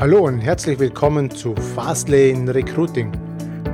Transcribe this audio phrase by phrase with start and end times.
[0.00, 3.12] Hallo und herzlich willkommen zu Fastlane Recruiting.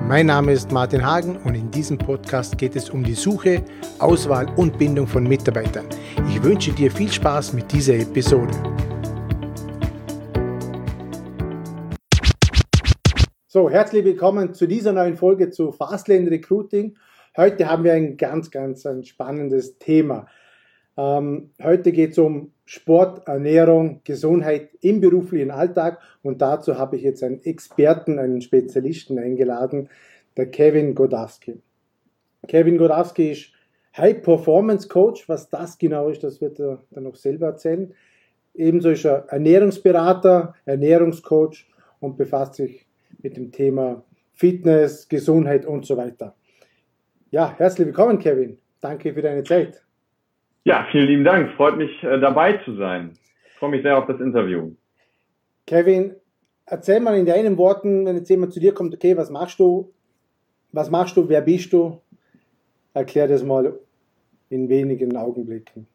[0.08, 3.62] Mein Name ist Martin Hagen und in diesem Podcast geht es um die Suche,
[4.00, 5.87] Auswahl und Bindung von Mitarbeitern.
[6.28, 8.52] Ich wünsche dir viel Spaß mit dieser Episode.
[13.47, 16.97] So, herzlich willkommen zu dieser neuen Folge zu Fastlane Recruiting.
[17.37, 20.27] Heute haben wir ein ganz, ganz ein spannendes Thema.
[20.97, 27.03] Ähm, heute geht es um Sport, Ernährung, Gesundheit im beruflichen Alltag und dazu habe ich
[27.03, 29.89] jetzt einen Experten, einen Spezialisten eingeladen,
[30.37, 31.61] der Kevin Godowski.
[32.48, 33.53] Kevin Godowski ist
[33.97, 35.29] High Performance Coach.
[35.29, 37.95] Was das genau ist, das wird er dann noch selber erzählen.
[38.55, 41.67] Ebenso ist er Ernährungsberater, Ernährungscoach
[42.01, 42.87] und befasst sich
[43.23, 46.34] mit dem Thema Fitness, Gesundheit und so weiter.
[47.31, 48.59] Ja, herzlich willkommen, Kevin.
[48.81, 49.86] Danke für deine Zeit.
[50.66, 51.52] Ja, vielen lieben Dank.
[51.52, 53.12] Freut mich, äh, dabei zu sein.
[53.48, 54.72] Ich freue mich sehr auf das Interview.
[55.64, 56.17] Kevin,
[56.67, 59.92] erzähl mal in deinen Worten, wenn jetzt jemand zu dir kommt, okay, was machst du?
[60.72, 61.28] Was machst du?
[61.28, 62.00] Wer bist du?
[62.94, 63.78] Erklär das mal
[64.50, 65.87] in wenigen Augenblicken.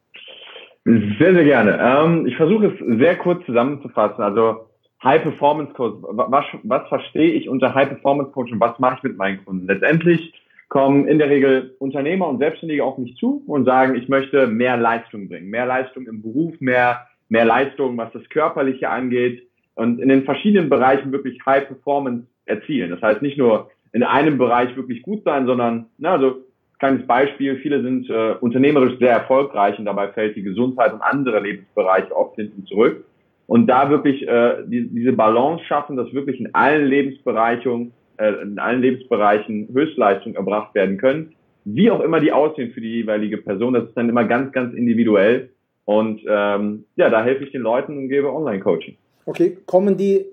[0.85, 1.77] Sehr, sehr gerne.
[1.77, 4.23] Ähm, ich versuche es sehr kurz zusammenzufassen.
[4.23, 4.69] Also
[5.03, 9.03] High Performance Coach, was, was verstehe ich unter High Performance Coach und was mache ich
[9.03, 9.67] mit meinen Kunden?
[9.67, 10.33] Letztendlich
[10.71, 14.77] kommen in der Regel Unternehmer und Selbstständige auf mich zu und sagen, ich möchte mehr
[14.77, 20.07] Leistung bringen, mehr Leistung im Beruf, mehr, mehr Leistung, was das Körperliche angeht und in
[20.07, 22.89] den verschiedenen Bereichen wirklich High Performance erzielen.
[22.89, 26.37] Das heißt nicht nur in einem Bereich wirklich gut sein, sondern, na, also
[26.79, 31.41] kleines Beispiel, viele sind äh, unternehmerisch sehr erfolgreich und dabei fällt die Gesundheit und andere
[31.41, 33.03] Lebensbereiche oft hinten zurück.
[33.45, 38.59] Und da wirklich äh, die, diese Balance schaffen, dass wirklich in allen Lebensbereichen äh, in
[38.59, 41.33] allen Lebensbereichen Höchstleistung erbracht werden können.
[41.65, 44.75] Wie auch immer die aussehen für die jeweilige Person, das ist dann immer ganz, ganz
[44.75, 45.49] individuell.
[45.85, 48.95] Und ähm, ja, da helfe ich den Leuten und gebe Online-Coaching.
[49.25, 50.25] Okay, kommen die,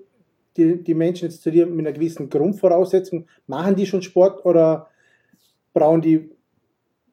[0.55, 3.25] die, die Menschen jetzt zu dir mit einer gewissen Grundvoraussetzung?
[3.47, 4.87] Machen die schon Sport oder
[5.73, 6.29] brauchen die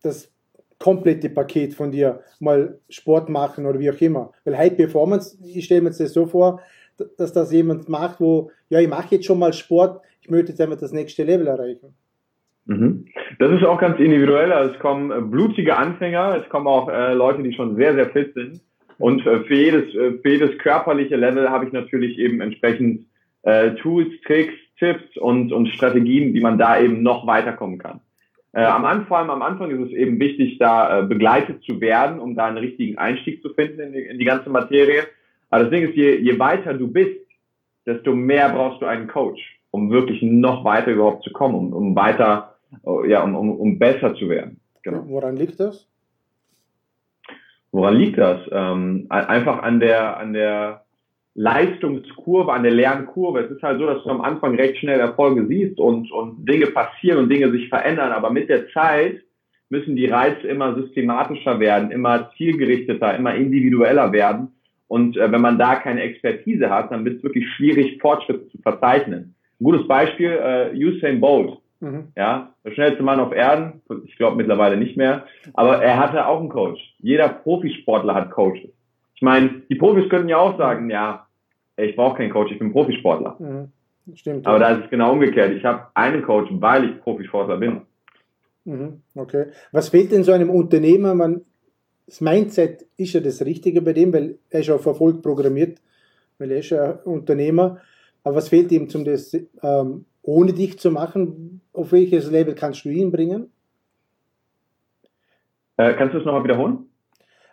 [0.02, 0.30] das
[0.78, 4.32] komplette Paket von dir, mal Sport machen oder wie auch immer?
[4.44, 6.60] Weil High Performance, ich stelle mir das so vor,
[7.16, 10.78] dass das jemand macht, wo, ja, ich mache jetzt schon mal Sport, ich möchte einfach
[10.78, 11.94] das nächste Level erreichen.
[12.64, 13.06] Mhm.
[13.38, 14.52] Das ist auch ganz individuell.
[14.52, 18.10] Also es kommen äh, blutige Anfänger, es kommen auch äh, Leute, die schon sehr, sehr
[18.10, 18.60] fit sind.
[18.98, 23.06] Und äh, für, jedes, für jedes körperliche Level habe ich natürlich eben entsprechend
[23.80, 28.00] Tools, Tricks, Tipps und, und Strategien, wie man da eben noch weiterkommen kann.
[28.52, 32.56] Am Anfang, am Anfang ist es eben wichtig, da begleitet zu werden, um da einen
[32.56, 35.04] richtigen Einstieg zu finden in die, in die ganze Materie.
[35.48, 37.20] Aber das Ding ist, je, je weiter du bist,
[37.86, 41.94] desto mehr brauchst du einen Coach um wirklich noch weiter überhaupt zu kommen, um, um
[41.94, 42.54] weiter,
[43.06, 44.58] ja, um, um, um besser zu werden.
[44.82, 45.04] Genau.
[45.06, 45.86] Woran liegt das?
[47.72, 48.40] Woran liegt das?
[48.50, 50.84] Ähm, einfach an der, an der
[51.34, 53.40] Leistungskurve, an der Lernkurve.
[53.40, 56.68] Es ist halt so, dass du am Anfang recht schnell Erfolge siehst und, und Dinge
[56.68, 59.20] passieren und Dinge sich verändern, aber mit der Zeit
[59.68, 64.54] müssen die Reize immer systematischer werden, immer zielgerichteter, immer individueller werden.
[64.88, 68.58] Und äh, wenn man da keine Expertise hat, dann wird es wirklich schwierig, Fortschritte zu
[68.62, 69.35] verzeichnen.
[69.60, 71.58] Ein gutes Beispiel, äh, Usain Bolt.
[71.80, 72.08] Mhm.
[72.16, 73.82] Ja, der schnellste Mann auf Erden.
[74.04, 75.26] Ich glaube mittlerweile nicht mehr.
[75.54, 76.80] Aber er hatte auch einen Coach.
[76.98, 78.70] Jeder Profisportler hat Coaches.
[79.14, 81.26] Ich meine, die Profis könnten ja auch sagen, ja,
[81.76, 83.36] ich brauche keinen Coach, ich bin Profisportler.
[83.38, 83.72] Mhm.
[84.14, 84.46] Stimmt.
[84.46, 84.68] Aber ja.
[84.68, 85.52] da ist es genau umgekehrt.
[85.52, 87.82] Ich habe einen Coach, weil ich Profisportler bin.
[88.64, 89.02] Mhm.
[89.14, 89.46] Okay.
[89.72, 91.14] Was fehlt denn so einem Unternehmer?
[91.14, 91.42] Man,
[92.06, 95.78] das Mindset ist ja das Richtige bei dem, weil er ist auf Erfolg programmiert,
[96.38, 97.80] weil er ist ja Unternehmer.
[98.26, 101.60] Aber was fehlt ihm, um das ähm, ohne dich zu machen?
[101.72, 103.52] Auf welches Level kannst du ihn bringen?
[105.76, 106.88] Äh, kannst du es nochmal wiederholen?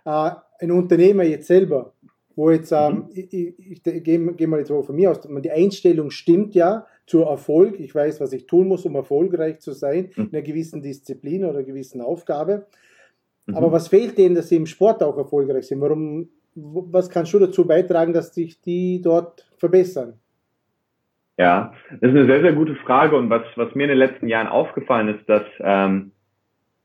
[0.03, 1.93] Äh, ein Unternehmer jetzt selber,
[2.35, 3.09] wo jetzt, ähm, mhm.
[3.13, 7.27] ich, ich, ich gehe geh mal jetzt von mir aus, die Einstellung stimmt ja zur
[7.27, 7.79] Erfolg.
[7.79, 10.23] Ich weiß, was ich tun muss, um erfolgreich zu sein, mhm.
[10.23, 12.65] in einer gewissen Disziplin oder einer gewissen Aufgabe.
[13.45, 13.57] Mhm.
[13.57, 15.81] Aber was fehlt denen, dass sie im Sport auch erfolgreich sind?
[15.81, 20.19] Warum, was kannst du dazu beitragen, dass sich die dort verbessern?
[21.37, 24.27] Ja, das ist eine sehr, sehr gute Frage und was, was mir in den letzten
[24.27, 26.11] Jahren aufgefallen ist, dass ähm,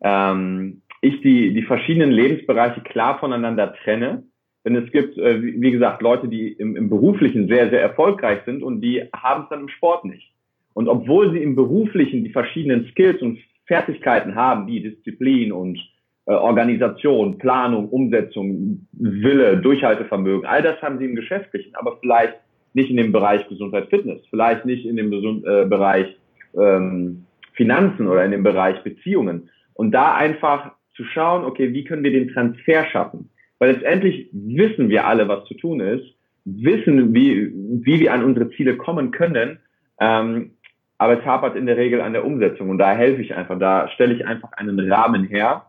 [0.01, 4.25] ähm, ich die, die verschiedenen Lebensbereiche klar voneinander trenne.
[4.65, 8.63] Denn es gibt, äh, wie gesagt, Leute, die im, im Beruflichen sehr, sehr erfolgreich sind
[8.63, 10.33] und die haben es dann im Sport nicht.
[10.75, 15.79] Und obwohl sie im Beruflichen die verschiedenen Skills und Fertigkeiten haben, wie Disziplin und
[16.27, 22.35] äh, Organisation, Planung, Umsetzung, Wille, Durchhaltevermögen, all das haben sie im Geschäftlichen, aber vielleicht
[22.79, 26.17] nicht in dem Bereich Gesundheit, Fitness, vielleicht nicht in dem Gesund äh, Bereich
[26.57, 29.51] ähm, Finanzen oder in dem Bereich Beziehungen.
[29.75, 33.31] Und da einfach zu schauen, okay, wie können wir den Transfer schaffen?
[33.59, 36.07] Weil letztendlich wissen wir alle, was zu tun ist.
[36.45, 37.53] wissen, wie,
[37.85, 39.59] wie wir an unsere Ziele kommen können.
[40.01, 40.53] Ähm,
[40.97, 43.59] aber es hapert in der Regel an der Umsetzung und da helfe ich einfach.
[43.59, 45.67] Da stelle ich einfach einen Rahmen her.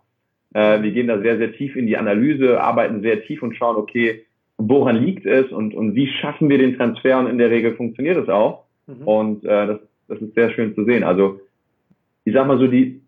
[0.53, 3.75] Äh, wir gehen da sehr, sehr tief in die Analyse, arbeiten sehr tief und schauen,
[3.75, 4.25] okay,
[4.59, 8.17] woran liegt es und, und wie schaffen wir den Transfer und in der Regel funktioniert
[8.17, 8.65] es auch.
[8.88, 9.07] Mhm.
[9.07, 9.79] Und äh, das,
[10.09, 11.03] das ist sehr schön zu sehen.
[11.03, 11.39] Also
[12.25, 13.01] ich sag mal so, die,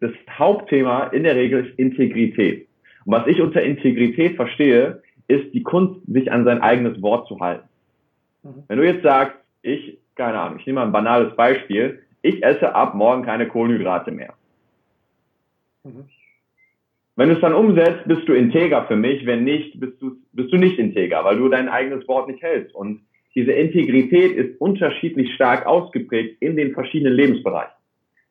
[0.00, 2.66] das Hauptthema in der Regel ist Integrität.
[3.04, 7.38] Und was ich unter Integrität verstehe, ist die Kunst, sich an sein eigenes Wort zu
[7.38, 7.68] halten.
[8.42, 8.64] Mhm.
[8.66, 12.74] Wenn du jetzt sagst, ich, keine Ahnung, ich nehme mal ein banales Beispiel, ich esse
[12.74, 14.34] ab morgen keine Kohlenhydrate mehr.
[15.84, 16.08] Mhm.
[17.16, 19.26] Wenn du es dann umsetzt, bist du integer für mich.
[19.26, 22.74] Wenn nicht, bist du, bist du nicht integer, weil du dein eigenes Wort nicht hältst.
[22.74, 23.02] Und
[23.34, 27.74] diese Integrität ist unterschiedlich stark ausgeprägt in den verschiedenen Lebensbereichen.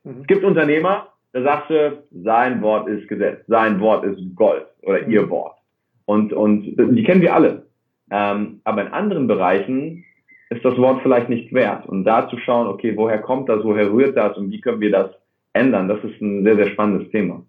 [0.04, 0.22] Mhm.
[0.22, 5.06] Es gibt Unternehmer, da sagst du, sein Wort ist Gesetz, sein Wort ist Gold oder
[5.06, 5.12] mhm.
[5.12, 5.57] ihr Wort.
[6.06, 7.68] Und, und die kennen wir alle.
[8.10, 10.04] Ähm, aber in anderen Bereichen
[10.50, 11.86] ist das Wort vielleicht nicht wert.
[11.86, 14.92] Und da zu schauen, okay, woher kommt das, woher rührt das und wie können wir
[14.92, 15.12] das
[15.54, 17.44] ändern, das ist ein sehr, sehr spannendes Thema.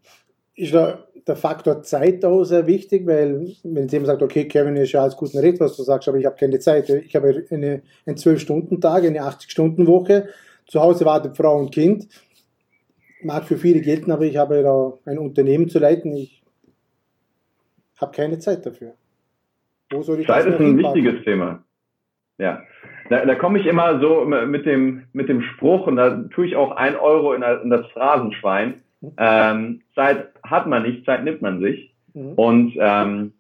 [0.55, 4.93] Ist da der Faktor Zeit auch sehr wichtig, weil wenn jemand sagt, okay, Kevin ist
[4.93, 6.89] ja alles gut und recht, was du sagst, aber ich habe keine Zeit.
[6.91, 10.29] Ich habe eine, einen 12-Stunden-Tag, eine 80-Stunden-Woche.
[10.67, 12.09] Zu Hause wartet Frau und Kind.
[13.23, 16.13] Mag für viele gelten, aber ich habe da ein Unternehmen zu leiten.
[16.13, 16.43] Ich
[18.01, 18.95] habe keine Zeit dafür.
[19.93, 21.63] Wo soll ich Zeit ist ein wichtiges Thema.
[22.39, 22.63] Ja.
[23.11, 26.57] Da, da komme ich immer so mit dem, mit dem Spruch und da tue ich
[26.57, 28.83] auch ein Euro in, in das Phrasenschwein.
[29.19, 31.95] Ähm, Zeit hat man nicht, Zeit nimmt man sich.
[32.15, 32.33] Mhm.
[32.35, 33.33] Und ähm,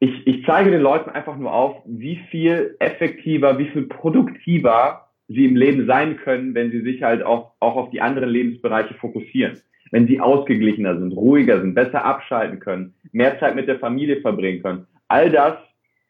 [0.00, 5.44] ich, ich zeige den Leuten einfach nur auf, wie viel effektiver, wie viel produktiver sie
[5.44, 9.58] im Leben sein können, wenn sie sich halt auch, auch auf die anderen Lebensbereiche fokussieren.
[9.90, 14.62] Wenn sie ausgeglichener sind, ruhiger sind, besser abschalten können, mehr Zeit mit der Familie verbringen
[14.62, 14.86] können.
[15.08, 15.54] All das,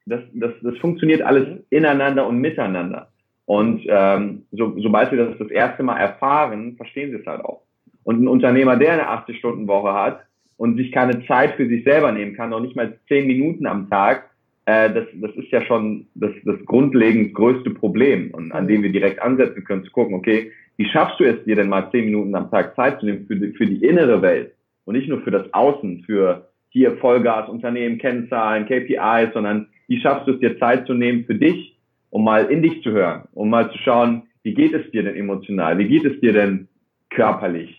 [0.06, 1.64] das, das, das funktioniert alles mhm.
[1.70, 3.08] ineinander und miteinander.
[3.46, 7.62] Und ähm, so, sobald sie das das erste Mal erfahren, verstehen sie es halt auch.
[8.08, 10.20] Und ein Unternehmer, der eine 80-Stunden-Woche hat
[10.56, 13.90] und sich keine Zeit für sich selber nehmen kann, noch nicht mal 10 Minuten am
[13.90, 14.30] Tag,
[14.64, 18.90] äh, das, das ist ja schon das, das grundlegend größte Problem und an dem wir
[18.90, 22.34] direkt ansetzen können, zu gucken, okay, wie schaffst du es dir denn mal 10 Minuten
[22.34, 24.54] am Tag Zeit zu nehmen für die, für die innere Welt
[24.86, 30.26] und nicht nur für das Außen, für hier Vollgas, Unternehmen, Kennzahlen, KPIs, sondern wie schaffst
[30.26, 31.76] du es dir Zeit zu nehmen für dich,
[32.08, 35.14] um mal in dich zu hören, um mal zu schauen, wie geht es dir denn
[35.14, 36.68] emotional, wie geht es dir denn
[37.10, 37.77] körperlich,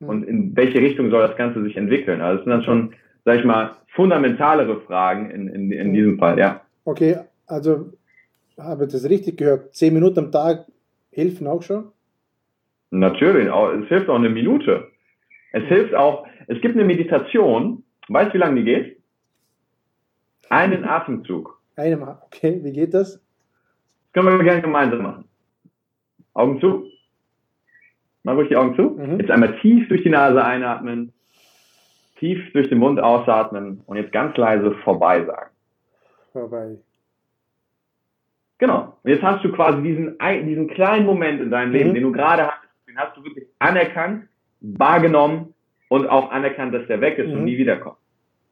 [0.00, 2.20] und in welche Richtung soll das Ganze sich entwickeln?
[2.20, 2.94] Also das sind dann schon,
[3.24, 6.62] sag ich mal, fundamentalere Fragen in, in, in diesem Fall, ja.
[6.84, 7.92] Okay, also
[8.58, 9.74] habe ich das richtig gehört?
[9.74, 10.66] Zehn Minuten am Tag
[11.12, 11.92] helfen auch schon?
[12.90, 14.88] Natürlich, es hilft auch eine Minute.
[15.52, 18.96] Es hilft auch, es gibt eine Meditation, weißt du, wie lange die geht?
[20.48, 21.60] Einen Atemzug.
[21.76, 23.14] Einem, okay, wie geht das?
[24.12, 25.24] Das können wir gerne gemeinsam machen.
[26.34, 26.86] Augen zu.
[28.22, 28.82] Mal ruhig die Augen zu.
[28.82, 29.20] Mhm.
[29.20, 31.12] Jetzt einmal tief durch die Nase einatmen,
[32.18, 35.50] tief durch den Mund ausatmen und jetzt ganz leise vorbei sagen.
[36.32, 36.76] Vorbei.
[38.58, 38.98] Genau.
[39.02, 41.94] Und jetzt hast du quasi diesen, diesen kleinen Moment in deinem Leben, mhm.
[41.94, 44.28] den du gerade hast, den hast du wirklich anerkannt,
[44.60, 45.54] wahrgenommen
[45.88, 47.38] und auch anerkannt, dass der weg ist mhm.
[47.38, 47.96] und nie wiederkommt.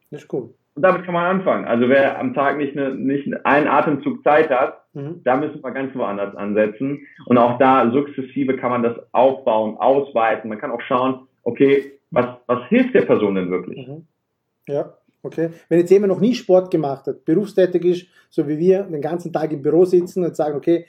[0.09, 0.55] Das ist gut.
[0.79, 1.65] Und damit kann man anfangen.
[1.65, 5.19] Also wer am Tag nicht, eine, nicht einen Atemzug Zeit hat, mhm.
[5.25, 7.05] da müssen wir ganz woanders ansetzen.
[7.25, 10.47] Und auch da sukzessive kann man das aufbauen, ausweiten.
[10.47, 13.89] Man kann auch schauen, okay, was, was hilft der Person denn wirklich?
[13.89, 14.05] Mhm.
[14.69, 15.49] Ja, okay.
[15.67, 19.33] Wenn jetzt jemand noch nie Sport gemacht hat, berufstätig ist, so wie wir, den ganzen
[19.33, 20.85] Tag im Büro sitzen und sagen, okay,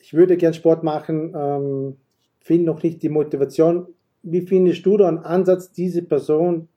[0.00, 1.96] ich würde gern Sport machen, ähm,
[2.40, 3.88] finde noch nicht die Motivation.
[4.22, 6.68] Wie findest du da einen Ansatz, diese Person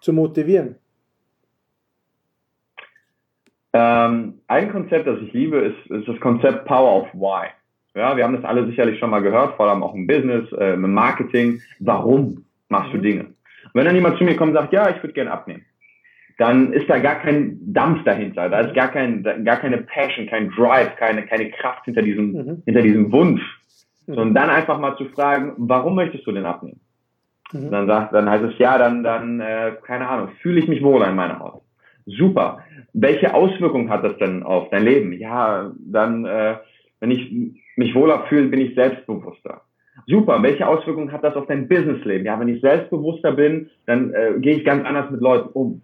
[0.00, 0.76] zu motivieren?
[3.72, 7.48] Ähm, ein Konzept, das ich liebe, ist, ist das Konzept Power of Why.
[7.94, 10.74] Ja, wir haben das alle sicherlich schon mal gehört, vor allem auch im Business, äh,
[10.74, 11.60] im Marketing.
[11.80, 13.02] Warum machst du mhm.
[13.02, 13.24] Dinge?
[13.24, 15.64] Und wenn dann jemand zu mir kommt und sagt, ja, ich würde gerne abnehmen,
[16.38, 20.50] dann ist da gar kein Dampf dahinter, da ist gar kein, gar keine Passion, kein
[20.50, 22.62] Drive, keine, keine Kraft hinter diesem, mhm.
[22.64, 23.42] hinter diesem Wunsch.
[24.06, 24.14] Mhm.
[24.14, 26.80] Sondern dann einfach mal zu fragen, warum möchtest du denn abnehmen?
[27.52, 27.70] Mhm.
[27.70, 31.02] Dann sagt, dann heißt es, ja, dann, dann, äh, keine Ahnung, fühle ich mich wohl
[31.02, 31.62] in meiner Haut.
[32.06, 32.58] Super.
[32.92, 35.12] Welche Auswirkungen hat das denn auf dein Leben?
[35.12, 36.56] Ja, dann, äh,
[37.00, 37.30] wenn ich
[37.76, 39.62] mich wohler fühle, bin ich selbstbewusster.
[40.06, 40.42] Super.
[40.42, 42.26] Welche Auswirkungen hat das auf dein Businessleben?
[42.26, 45.82] Ja, wenn ich selbstbewusster bin, dann äh, gehe ich ganz anders mit Leuten um.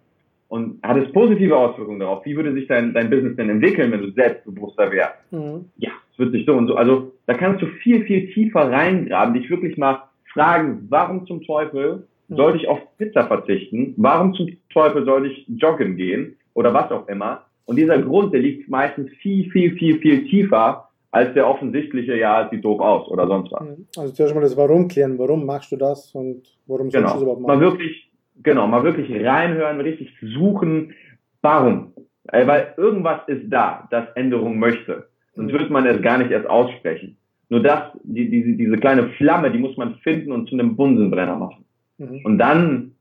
[0.49, 2.25] Und hat es positive Auswirkungen darauf?
[2.25, 5.31] Wie würde sich dein, dein Business denn entwickeln, wenn du selbstbewusster wärst?
[5.31, 5.65] Mhm.
[5.77, 6.75] Ja, es wird sich so und so.
[6.75, 12.07] Also da kannst du viel, viel tiefer reingraben, dich wirklich mal fragen, warum zum Teufel
[12.29, 13.93] sollte ich auf Pizza verzichten?
[13.97, 16.35] Warum zum Teufel soll ich joggen gehen?
[16.53, 17.45] Oder was auch immer?
[17.65, 22.47] Und dieser Grund, der liegt meistens viel, viel, viel, viel tiefer als der offensichtliche, ja,
[22.51, 23.61] sieht doof aus oder sonst was.
[23.61, 23.85] Mhm.
[23.97, 25.17] Also zuerst mal das Warum klären.
[25.17, 27.07] Warum machst du das und warum genau.
[27.07, 27.59] sollst du es überhaupt machen?
[27.59, 28.11] Mal wirklich,
[28.43, 30.93] genau, mal wirklich reinhören, richtig suchen,
[31.41, 31.93] warum.
[32.29, 35.07] Äh, weil irgendwas ist da, das Änderung möchte.
[35.35, 35.59] Sonst mhm.
[35.59, 37.17] würde man es gar nicht erst aussprechen.
[37.49, 41.35] Nur das, die, diese, diese kleine Flamme, die muss man finden und zu einem Bunsenbrenner
[41.35, 41.63] machen.
[41.97, 42.21] Mhm.
[42.23, 42.95] Und dann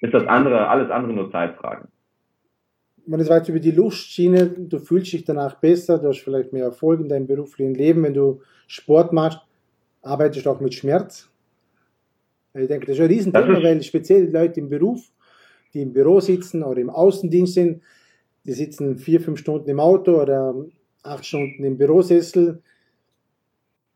[0.00, 1.88] ist das andere, alles andere nur Zeitfragen
[3.08, 6.64] man ist weit über die Lustschiene, du fühlst dich danach besser, du hast vielleicht mehr
[6.64, 9.40] Erfolg in deinem beruflichen Leben, wenn du Sport machst,
[10.02, 11.28] arbeitest du auch mit Schmerz.
[12.52, 15.10] Ich denke, das ist ein Riesenthema, weil speziell Leute im Beruf,
[15.72, 17.82] die im Büro sitzen oder im Außendienst sind,
[18.44, 20.54] die sitzen vier, fünf Stunden im Auto oder
[21.02, 22.62] acht Stunden im Bürosessel,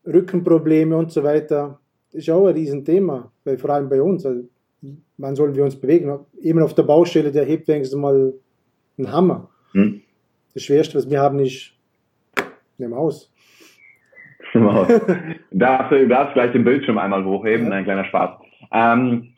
[0.07, 1.79] Rückenprobleme und so weiter.
[2.13, 4.25] Ist auch ein Riesenthema, weil vor allem bei uns.
[4.25, 4.43] Also,
[5.17, 6.19] wann sollen wir uns bewegen?
[6.41, 8.33] Eben auf der Baustelle, der hebt wenigstens mal
[8.97, 9.49] ein Hammer.
[9.73, 10.01] Hm.
[10.53, 11.71] Das Schwerste, was wir haben, ist
[12.77, 13.31] eine Maus.
[14.53, 14.87] Maus.
[15.51, 17.73] darfst du darfst gleich den Bildschirm einmal hochheben, ja.
[17.73, 18.29] ein kleiner Spaß.
[18.71, 19.33] Ähm,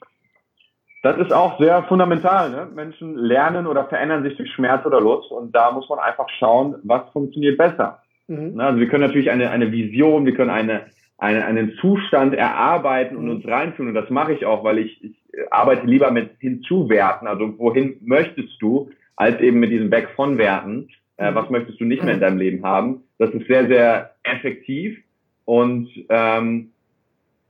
[1.03, 2.49] das ist auch sehr fundamental.
[2.49, 2.67] Ne?
[2.73, 6.75] Menschen lernen oder verändern sich durch Schmerz oder Lust und da muss man einfach schauen,
[6.83, 8.01] was funktioniert besser.
[8.27, 8.59] Mhm.
[8.59, 13.25] Also wir können natürlich eine, eine Vision, wir können eine, eine, einen Zustand erarbeiten und
[13.25, 13.31] mhm.
[13.31, 15.15] uns reinführen und das mache ich auch, weil ich, ich
[15.51, 17.27] arbeite lieber mit hinzuwerten.
[17.27, 18.89] Also wohin möchtest du?
[19.15, 20.89] als eben mit diesen Back von Werten.
[21.17, 23.03] Äh, was möchtest du nicht mehr in deinem Leben haben?
[23.17, 24.97] Das ist sehr, sehr effektiv
[25.45, 26.71] und ähm,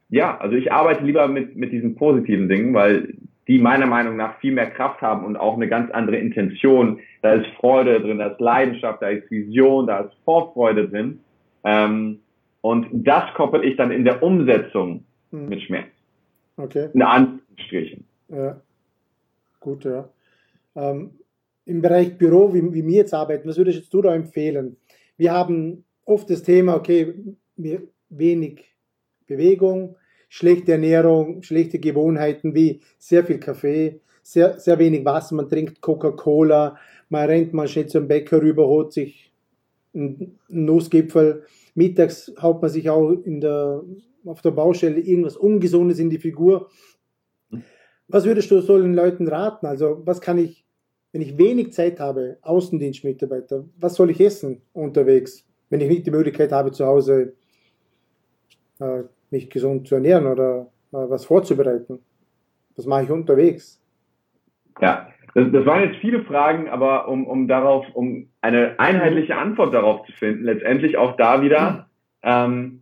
[0.10, 3.15] ja, also ich arbeite lieber mit, mit diesen positiven Dingen, weil
[3.48, 7.00] die meiner Meinung nach viel mehr Kraft haben und auch eine ganz andere Intention.
[7.22, 11.19] Da ist Freude drin, da ist Leidenschaft, da ist Vision, da ist Vorfreude drin.
[11.63, 12.19] Ähm,
[12.65, 15.50] und das koppel ich dann in der Umsetzung hm.
[15.50, 15.91] mit Schmerz.
[16.57, 16.89] Okay.
[16.95, 18.05] In Anführungsstrichen.
[18.29, 18.60] Ja.
[19.60, 20.10] Gut, ja.
[20.75, 21.12] Ähm,
[21.65, 24.77] im Bereich Büro, wie, wie wir jetzt arbeiten, was würdest du da empfehlen?
[25.15, 27.13] Wir haben oft das Thema, okay,
[28.10, 28.65] wenig
[29.27, 35.81] Bewegung, schlechte Ernährung, schlechte Gewohnheiten wie sehr viel Kaffee, sehr, sehr wenig Wasser, man trinkt
[35.81, 36.79] Coca-Cola,
[37.10, 39.31] man rennt mal schnell zum Bäcker rüber, holt sich
[39.93, 41.43] einen Nussgipfel,
[41.75, 43.84] mittags haut man sich auch in der,
[44.25, 46.70] auf der Baustelle irgendwas Ungesundes in die Figur.
[48.08, 49.65] Was würdest du solchen Leuten raten?
[49.65, 50.65] Also was kann ich
[51.15, 56.12] wenn ich wenig Zeit habe, Außendienstmitarbeiter, was soll ich essen unterwegs, wenn ich nicht die
[56.12, 57.36] Möglichkeit habe, zu Hause
[58.82, 62.00] äh, mich gesund zu ernähren oder äh, was vorzubereiten?
[62.75, 63.82] Was mache ich unterwegs?
[64.82, 69.74] Ja, das, das waren jetzt viele Fragen, aber um, um darauf, um eine einheitliche Antwort
[69.74, 71.89] darauf zu finden, letztendlich auch da wieder,
[72.24, 72.82] ähm,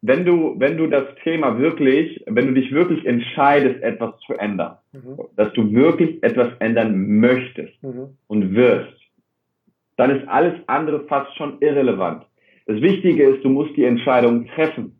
[0.00, 4.78] wenn du, wenn du das Thema wirklich, wenn du dich wirklich entscheidest, etwas zu ändern,
[4.92, 5.18] mhm.
[5.36, 8.16] dass du wirklich etwas ändern möchtest mhm.
[8.26, 8.98] und wirst,
[9.96, 12.24] dann ist alles andere fast schon irrelevant.
[12.66, 14.98] Das Wichtige ist, du musst die Entscheidung treffen.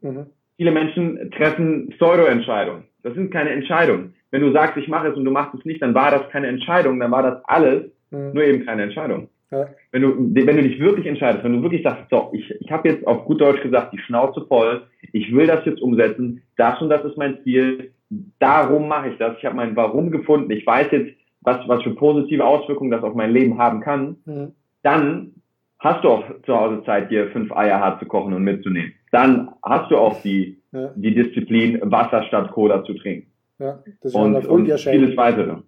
[0.00, 0.26] Mhm.
[0.56, 2.84] Viele Menschen treffen Pseudo-Entscheidungen.
[3.02, 4.14] Das sind keine Entscheidungen.
[4.30, 6.46] Wenn du sagst, ich mache es und du machst es nicht, dann war das keine
[6.46, 8.32] Entscheidung, dann war das alles, mhm.
[8.32, 9.28] nur eben keine Entscheidung.
[9.50, 9.68] Ja.
[9.90, 12.88] Wenn, du, wenn du dich wirklich entscheidest, wenn du wirklich sagst, so, ich, ich habe
[12.88, 14.82] jetzt auf gut Deutsch gesagt, die Schnauze voll,
[15.12, 17.92] ich will das jetzt umsetzen, das und das ist mein Ziel,
[18.38, 21.94] darum mache ich das, ich habe mein Warum gefunden, ich weiß jetzt, was, was für
[21.94, 24.52] positive Auswirkungen das auf mein Leben haben kann, mhm.
[24.82, 25.32] dann
[25.80, 28.92] hast du auch zu Hause Zeit, dir fünf Eier hart zu kochen und mitzunehmen.
[29.10, 30.92] Dann hast du auch die, ja.
[30.94, 33.29] die Disziplin, Wasser statt Cola zu trinken.
[33.60, 35.58] Ja, das und, und vieles weitere.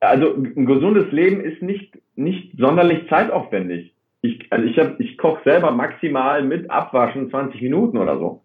[0.00, 3.94] Also ein gesundes Leben ist nicht nicht sonderlich zeitaufwendig.
[4.20, 8.42] Ich, also ich, hab, ich koche selber maximal mit Abwaschen 20 Minuten oder so.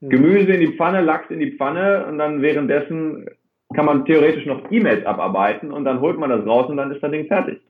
[0.00, 0.08] Mhm.
[0.10, 3.26] Gemüse in die Pfanne, Lachs in die Pfanne und dann währenddessen
[3.74, 7.02] kann man theoretisch noch E-Mails abarbeiten und dann holt man das raus und dann ist
[7.02, 7.60] das Ding fertig.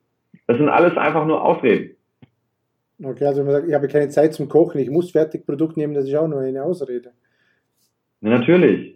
[0.47, 1.97] Das sind alles einfach nur Ausreden.
[3.02, 5.95] Okay, also wenn man sagt, ich habe keine Zeit zum Kochen, ich muss Fertigprodukt nehmen,
[5.95, 7.12] das ist auch nur eine Ausrede.
[8.23, 8.96] Ja, natürlich.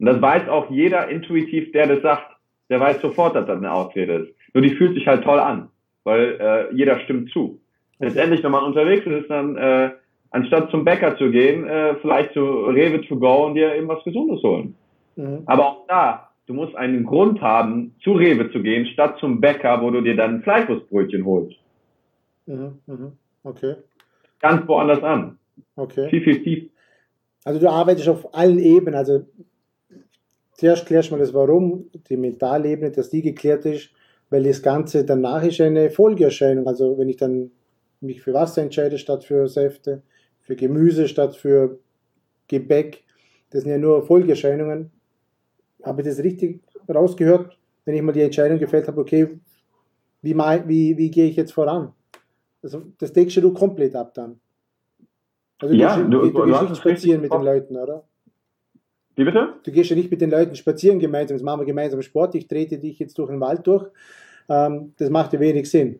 [0.00, 2.26] Und das weiß auch jeder intuitiv, der das sagt,
[2.70, 4.34] der weiß sofort, dass das eine Ausrede ist.
[4.54, 5.68] Nur die fühlt sich halt toll an,
[6.04, 7.60] weil äh, jeder stimmt zu.
[7.98, 9.90] Letztendlich, wenn man unterwegs ist, ist dann, äh,
[10.30, 14.02] anstatt zum Bäcker zu gehen, äh, vielleicht zu Rewe to go und dir eben was
[14.02, 14.74] Gesundes holen.
[15.16, 15.42] Mhm.
[15.44, 19.82] Aber auch da, du musst einen Grund haben, zu Rewe zu gehen, statt zum Bäcker,
[19.82, 21.56] wo du dir dann ein Fleischwurstbrötchen holst.
[22.46, 22.78] Mhm.
[22.86, 23.12] Mhm.
[23.44, 23.74] Okay.
[24.40, 25.38] Ganz woanders an.
[25.76, 26.08] Okay.
[26.08, 26.70] Viel, viel tief.
[27.44, 29.26] Also du arbeitest auf allen Ebenen, also
[30.60, 33.90] zuerst klärst du mal das Warum, die Mentalebene, dass die geklärt ist,
[34.28, 36.66] weil das Ganze danach ist eine Folgeerscheinung.
[36.68, 37.50] Also wenn ich dann
[38.02, 40.02] mich für Wasser entscheide statt für Säfte,
[40.40, 41.78] für Gemüse statt für
[42.46, 43.04] Gebäck,
[43.48, 44.90] das sind ja nur Folgeerscheinungen.
[45.82, 49.28] Habe ich das richtig rausgehört, wenn ich mal die Entscheidung gefällt habe, okay,
[50.22, 51.94] Wie, wie, wie gehe ich jetzt voran?
[52.62, 54.38] Also, das deckst du komplett ab dann.
[55.58, 58.04] Also, ja, du, du, du, du gehst nicht spazieren mit den Leuten, oder?
[59.20, 59.52] Wie bitte?
[59.64, 62.48] Du gehst ja nicht mit den Leuten spazieren gemeinsam, das machen wir gemeinsam Sport, ich
[62.48, 63.86] trete dich jetzt durch den Wald durch.
[64.48, 65.98] Ähm, das macht ja wenig Sinn.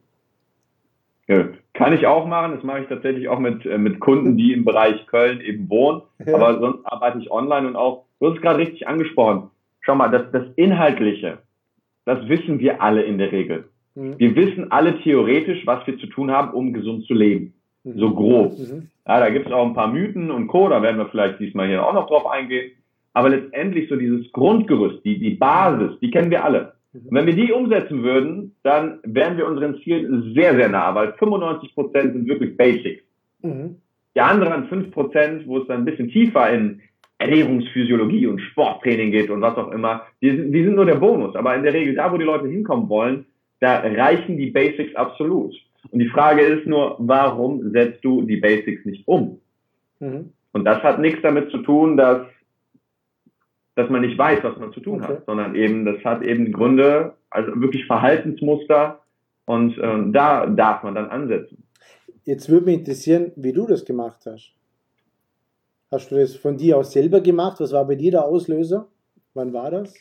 [1.28, 4.54] Ja, kann ich auch machen, das mache ich tatsächlich auch mit, äh, mit Kunden, die
[4.54, 6.34] im Bereich Köln eben wohnen, ja.
[6.34, 9.50] aber sonst arbeite ich online und auch, du hast es gerade richtig angesprochen,
[9.82, 11.40] schau mal, das, das Inhaltliche,
[12.06, 13.68] das wissen wir alle in der Regel.
[13.96, 14.18] Mhm.
[14.18, 17.52] Wir wissen alle theoretisch, was wir zu tun haben, um gesund zu leben.
[17.84, 17.98] Mhm.
[17.98, 18.58] So grob.
[18.58, 18.88] Mhm.
[19.06, 21.68] Ja, da gibt es auch ein paar Mythen und Co., da werden wir vielleicht diesmal
[21.68, 22.70] hier auch noch drauf eingehen.
[23.12, 26.74] Aber letztendlich so dieses Grundgerüst, die, die Basis, die kennen wir alle.
[26.92, 31.12] Und wenn wir die umsetzen würden, dann wären wir unseren Zielen sehr, sehr nah, weil
[31.14, 33.02] 95 Prozent sind wirklich Basics.
[33.42, 33.76] Mhm.
[34.14, 36.80] Die anderen 5 Prozent, wo es dann ein bisschen tiefer in
[37.18, 41.36] Ernährungsphysiologie und Sporttraining geht und was auch immer, die sind, die sind nur der Bonus.
[41.36, 43.26] Aber in der Regel, da wo die Leute hinkommen wollen,
[43.60, 45.54] da reichen die Basics absolut.
[45.90, 49.38] Und die Frage ist nur, warum setzt du die Basics nicht um?
[50.00, 50.32] Mhm.
[50.52, 52.22] Und das hat nichts damit zu tun, dass
[53.80, 55.14] dass man nicht weiß, was man zu tun okay.
[55.14, 59.00] hat, sondern eben, das hat eben Gründe, also wirklich Verhaltensmuster
[59.46, 61.64] und äh, da darf man dann ansetzen.
[62.25, 64.52] Jetzt würde mich interessieren, wie du das gemacht hast.
[65.90, 67.58] Hast du das von dir aus selber gemacht?
[67.58, 68.87] Was war bei dir der Auslöser?
[69.32, 69.94] Wann war das?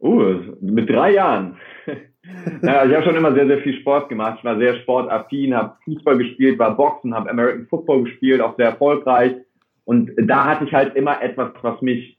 [0.00, 1.56] Uh, mit drei Jahren.
[2.62, 4.38] naja, ich habe schon immer sehr, sehr viel Sport gemacht.
[4.38, 8.66] Ich war sehr sportaffin, habe Fußball gespielt, war Boxen, habe American Football gespielt, auch sehr
[8.66, 9.36] erfolgreich.
[9.84, 12.15] Und da hatte ich halt immer etwas, was mich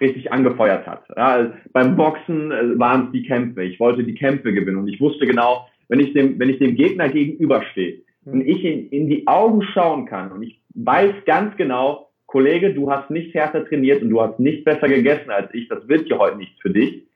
[0.00, 1.04] richtig angefeuert hat.
[1.16, 3.62] Ja, beim Boxen äh, waren es die Kämpfe.
[3.62, 6.76] Ich wollte die Kämpfe gewinnen und ich wusste genau, wenn ich dem, wenn ich dem
[6.76, 8.48] Gegner gegenüberstehe und mhm.
[8.48, 13.10] ich in, in die Augen schauen kann und ich weiß ganz genau, Kollege, du hast
[13.10, 16.36] nicht härter trainiert und du hast nicht besser gegessen als ich, das wird ja heute
[16.36, 17.08] nichts für dich,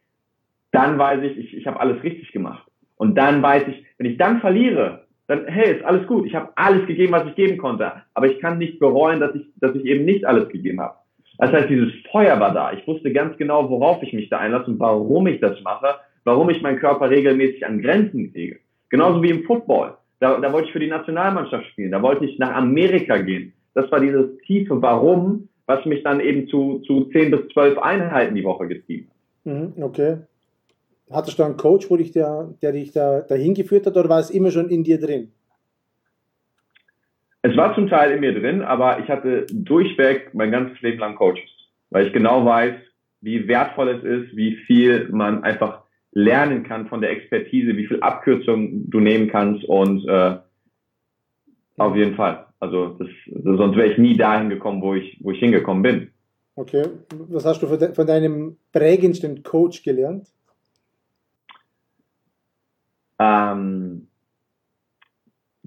[0.72, 2.66] dann weiß ich, ich, ich habe alles richtig gemacht.
[2.96, 6.52] Und dann weiß ich, wenn ich dann verliere, dann, hey, ist alles gut, ich habe
[6.56, 9.84] alles gegeben, was ich geben konnte, aber ich kann nicht bereuen, dass ich, dass ich
[9.84, 10.96] eben nicht alles gegeben habe.
[11.38, 12.72] Das heißt, dieses Feuer war da.
[12.72, 16.50] Ich wusste ganz genau, worauf ich mich da einlasse und warum ich das mache, warum
[16.50, 18.58] ich meinen Körper regelmäßig an Grenzen kriege.
[18.88, 19.94] Genauso wie im Football.
[20.20, 21.90] Da, da wollte ich für die Nationalmannschaft spielen.
[21.90, 23.52] Da wollte ich nach Amerika gehen.
[23.74, 28.34] Das war dieses tiefe Warum, was mich dann eben zu, zu 10 bis 12 Einheiten
[28.34, 29.52] die Woche getrieben hat.
[29.52, 30.18] Mhm, okay.
[31.10, 34.20] Hattest du einen Coach, wo dich der, der dich da dahin geführt hat oder war
[34.20, 35.32] es immer schon in dir drin?
[37.46, 41.14] Es war zum Teil in mir drin, aber ich hatte durchweg mein ganzes Leben lang
[41.14, 41.50] Coaches,
[41.90, 42.74] weil ich genau weiß,
[43.20, 48.00] wie wertvoll es ist, wie viel man einfach lernen kann von der Expertise, wie viel
[48.00, 50.38] Abkürzung du nehmen kannst und äh,
[51.76, 52.46] auf jeden Fall.
[52.60, 56.10] Also das, sonst wäre ich nie dahin gekommen, wo ich, wo ich hingekommen bin.
[56.54, 56.86] Okay.
[57.28, 60.28] Was hast du von deinem prägendsten Coach gelernt?
[63.18, 64.06] Ähm,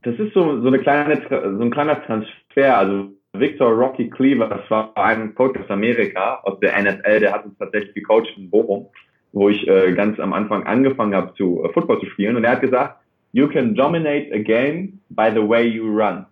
[0.04, 2.78] das ist so, so, eine kleine, so ein kleiner Transfer.
[2.78, 7.46] Also Victor Rocky Cleaver, das war ein Coach aus Amerika, aus der NFL, der hat
[7.46, 8.88] uns tatsächlich gecoacht in Bochum,
[9.34, 12.36] wo ich äh, ganz am Anfang angefangen habe, zu äh, Football zu spielen.
[12.36, 13.00] Und er hat gesagt,
[13.34, 16.26] you can dominate a game by the way you run.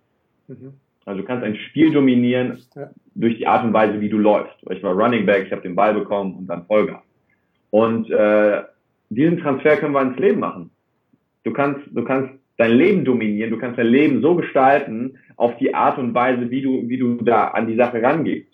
[0.47, 0.73] Mhm.
[1.05, 2.89] Also du kannst ein Spiel dominieren ja.
[3.13, 4.55] durch die Art und Weise, wie du läufst.
[4.71, 7.01] Ich war Running Back, ich habe den Ball bekommen und dann Vollgas.
[7.69, 8.63] Und äh,
[9.09, 10.71] diesen Transfer können wir ins Leben machen.
[11.43, 15.73] Du kannst, du kannst dein Leben dominieren, du kannst dein Leben so gestalten auf die
[15.73, 18.47] Art und Weise, wie du, wie du da an die Sache rangehst.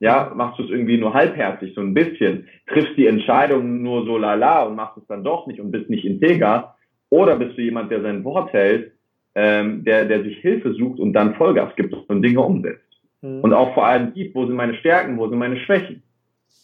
[0.00, 4.16] Ja, machst du es irgendwie nur halbherzig, so ein bisschen, triffst die Entscheidung nur so
[4.16, 6.76] lala und machst es dann doch nicht und bist nicht integer,
[7.10, 8.92] oder bist du jemand, der sein Wort hält,
[9.34, 12.84] ähm, der, der sich Hilfe sucht und dann Vollgas gibt und Dinge umsetzt.
[13.22, 13.40] Mhm.
[13.40, 16.02] Und auch vor allem gibt, wo sind meine Stärken, wo sind meine Schwächen.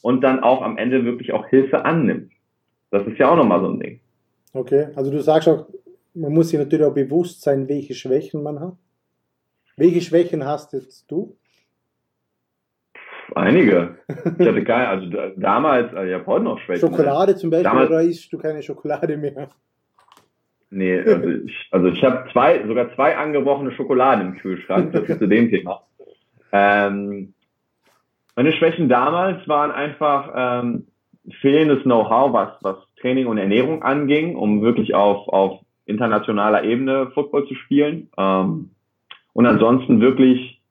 [0.02, 2.30] Und dann auch am Ende wirklich auch Hilfe annimmt.
[2.90, 4.00] Das ist ja auch nochmal so ein Ding.
[4.52, 5.66] Okay, also du sagst auch,
[6.14, 8.76] man muss sich natürlich auch bewusst sein, welche Schwächen man hat.
[9.76, 11.36] Welche Schwächen hast jetzt du?
[13.34, 13.98] Einige.
[14.38, 16.88] Ich hatte keine, also damals, also ich habe heute noch Schwächen.
[16.88, 19.48] Schokolade zum Beispiel, damals, oder isst du keine Schokolade mehr?
[20.70, 25.18] Nee, also ich, also ich habe zwei, sogar zwei angebrochene Schokoladen im Kühlschrank, das ist
[25.18, 25.82] zu dem Thema.
[26.52, 27.34] Ähm,
[28.36, 30.86] meine Schwächen damals waren einfach ähm,
[31.40, 37.46] fehlendes Know-how, was, was Training und Ernährung anging, um wirklich auf, auf internationaler Ebene Football
[37.46, 38.08] zu spielen.
[38.16, 38.70] Ähm,
[39.32, 40.62] und ansonsten wirklich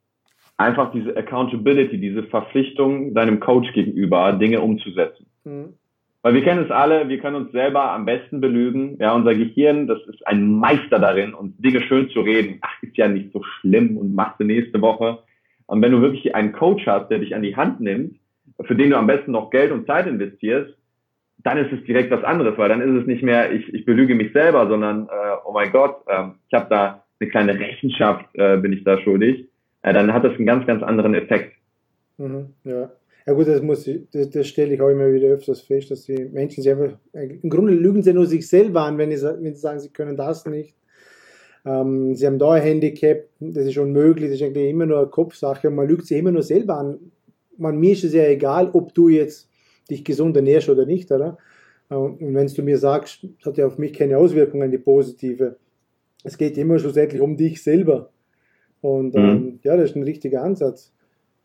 [0.57, 5.25] einfach diese Accountability, diese Verpflichtung deinem Coach gegenüber, Dinge umzusetzen.
[5.43, 5.73] Mhm.
[6.21, 8.97] Weil wir kennen es alle, wir können uns selber am besten belügen.
[8.99, 12.59] Ja, unser Gehirn, das ist ein Meister darin, uns Dinge schön zu reden.
[12.61, 15.19] Ach, ist ja nicht so schlimm und machst du nächste Woche.
[15.65, 18.15] Und wenn du wirklich einen Coach hast, der dich an die Hand nimmt,
[18.61, 20.73] für den du am besten noch Geld und Zeit investierst,
[21.43, 24.15] dann ist es direkt was anderes, weil dann ist es nicht mehr, ich, ich belüge
[24.15, 28.57] mich selber, sondern, äh, oh mein Gott, äh, ich habe da eine kleine Rechenschaft, äh,
[28.57, 29.49] bin ich da schuldig.
[29.81, 31.53] Äh, dann hat das einen ganz, ganz anderen Effekt.
[32.17, 32.89] Mhm, ja.
[33.25, 36.05] Ja gut, das muss ich, das, das stelle ich auch immer wieder öfters fest, dass
[36.05, 39.53] die Menschen sich einfach, im Grunde lügen sie nur sich selber an, wenn, ich, wenn
[39.53, 40.75] sie sagen, sie können das nicht.
[41.65, 45.07] Ähm, sie haben da ein Handicap, das ist unmöglich, das ist eigentlich immer nur eine
[45.07, 46.99] Kopfsache und man lügt sich immer nur selber an.
[47.57, 49.49] Man, mir ist es ja egal, ob du jetzt
[49.89, 51.37] dich gesund ernährst oder nicht, oder?
[51.89, 55.57] Äh, und wenn du mir sagst, das hat ja auf mich keine Auswirkungen, die positive.
[56.23, 58.11] Es geht immer schlussendlich um dich selber.
[58.81, 59.59] Und ähm, mhm.
[59.63, 60.93] ja, das ist ein richtiger Ansatz.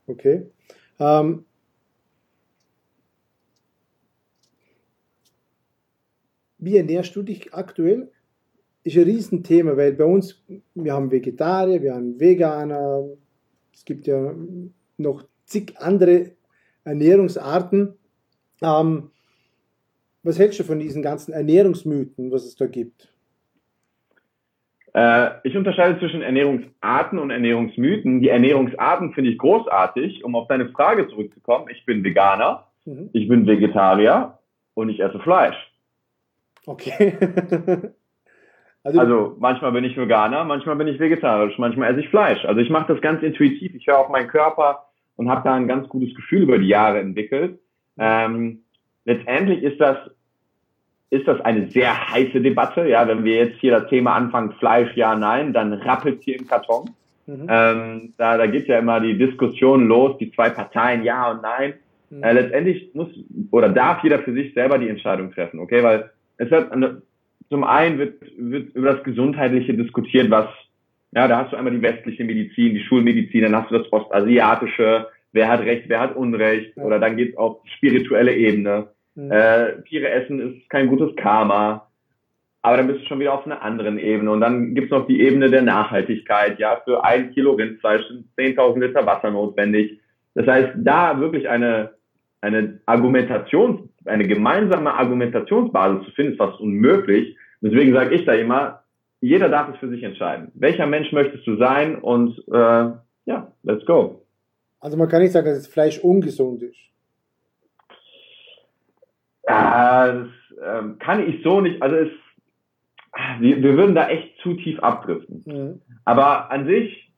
[0.07, 0.47] Okay.
[0.99, 1.45] Ähm,
[6.59, 8.11] wie ernährst du dich aktuell?
[8.83, 10.43] Ist ein Riesenthema, weil bei uns,
[10.75, 13.09] wir haben Vegetarier, wir haben Veganer,
[13.73, 14.35] es gibt ja
[14.97, 16.33] noch zig andere
[16.85, 17.95] Ernährungsarten.
[18.63, 19.11] Ähm,
[20.23, 23.09] was hältst du von diesen ganzen Ernährungsmythen, was es da gibt?
[24.95, 28.21] Äh, ich unterscheide zwischen Ernährungsarten und Ernährungsmythen.
[28.21, 31.67] Die Ernährungsarten finde ich großartig, um auf deine Frage zurückzukommen.
[31.71, 33.11] Ich bin Veganer, mhm.
[33.13, 34.39] ich bin Vegetarier
[34.75, 35.57] und ich esse Fleisch.
[36.67, 37.17] Okay.
[38.83, 42.45] also, also, manchmal bin ich Veganer, manchmal bin ich vegetarisch, manchmal esse ich Fleisch.
[42.45, 43.75] Also ich mache das ganz intuitiv.
[43.75, 44.85] Ich höre auf meinen Körper
[45.17, 47.61] und habe da ein ganz gutes Gefühl über die Jahre entwickelt.
[47.99, 48.63] Ähm,
[49.05, 49.97] letztendlich ist das
[51.11, 52.87] ist das eine sehr heiße Debatte.
[52.87, 56.47] Ja, wenn wir jetzt hier das Thema anfangen, Fleisch, ja, nein, dann rappelt hier im
[56.47, 56.91] Karton.
[57.27, 57.47] Mhm.
[57.49, 61.75] Ähm, da da geht ja immer die Diskussion los, die zwei Parteien, ja und nein.
[62.11, 62.23] Mhm.
[62.23, 63.09] Äh, letztendlich muss
[63.51, 65.83] oder darf jeder für sich selber die Entscheidung treffen, okay?
[65.83, 66.71] Weil es wird
[67.49, 70.47] zum einen wird, wird über das Gesundheitliche diskutiert, was
[71.13, 75.07] ja, da hast du einmal die westliche Medizin, die Schulmedizin, dann hast du das Ostasiatische,
[75.33, 76.83] wer hat Recht, wer hat Unrecht, ja.
[76.83, 78.89] oder dann geht's auf die spirituelle Ebene.
[79.15, 79.31] Mhm.
[79.31, 81.89] Äh, Tiere essen ist kein gutes Karma,
[82.63, 84.31] aber dann bist du schon wieder auf einer anderen Ebene.
[84.31, 86.59] Und dann gibt's noch die Ebene der Nachhaltigkeit.
[86.59, 90.01] Ja, für ein Kilo Rindfleisch sind 10.000 Liter Wasser notwendig.
[90.35, 91.95] Das heißt, da wirklich eine,
[92.41, 97.37] eine Argumentation, eine gemeinsame Argumentationsbasis zu finden, ist fast unmöglich.
[97.61, 98.83] Deswegen sage ich da immer,
[99.21, 100.53] jeder darf es für sich entscheiden.
[100.55, 101.97] Welcher Mensch möchtest du sein?
[101.97, 102.91] Und äh,
[103.27, 104.25] ja, let's go.
[104.81, 106.79] Also man kann nicht sagen, dass das Fleisch ungesund ist.
[109.47, 110.29] Ja, das
[110.63, 111.83] ähm, kann ich so nicht.
[111.83, 112.11] Also es,
[113.41, 115.43] wir, wir würden da echt zu tief abdriften.
[115.47, 115.83] Mhm.
[116.05, 117.13] Aber an sich,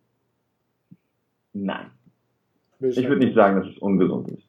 [1.53, 1.91] nein.
[2.81, 4.43] Ich würde nicht sagen, dass es ungesund ist.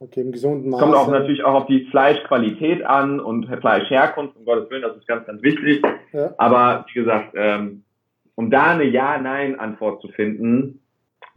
[0.00, 0.82] Okay, im gesunden Maße.
[0.84, 5.08] Kommt auch natürlich auch auf die Fleischqualität an und Fleischherkunft, um Gottes Willen, das ist
[5.08, 5.82] ganz, ganz wichtig.
[6.12, 6.34] Ja.
[6.38, 7.82] Aber wie gesagt, ähm,
[8.34, 10.80] um da eine Ja-Nein-Antwort zu finden,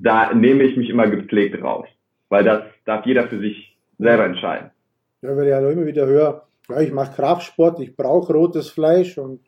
[0.02, 1.88] da nehme ich mich immer gepflegt raus.
[2.30, 4.72] Weil das darf jeder für sich selber entscheiden.
[5.22, 9.18] Ja, weil ich halt immer wieder höre, ja, ich mache Kraftsport, ich brauche rotes Fleisch
[9.18, 9.42] und